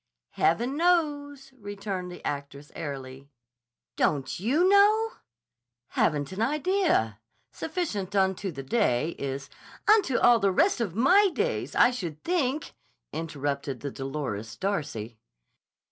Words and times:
"Heaven 0.31 0.77
knows!" 0.77 1.53
returned 1.59 2.11
the 2.11 2.25
actress 2.25 2.71
airily. 2.73 3.29
"Don't 3.97 4.25
__you 4.39 4.67
know?" 4.67 5.11
"Haven't 5.89 6.31
an 6.31 6.41
idea. 6.41 7.19
Sufficient 7.51 8.15
unto 8.15 8.49
the 8.51 8.63
day 8.63 9.09
is—" 9.19 9.47
"Unto 9.87 10.17
all 10.17 10.39
the 10.39 10.49
rest 10.51 10.81
of 10.81 10.95
my 10.95 11.27
days, 11.31 11.75
I 11.75 11.91
should 11.91 12.23
think," 12.23 12.73
interrupted 13.13 13.81
the 13.81 13.91
dolorous 13.91 14.57
Darcy. 14.57 15.19